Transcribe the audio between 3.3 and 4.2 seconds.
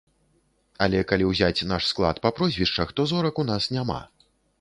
у нас няма.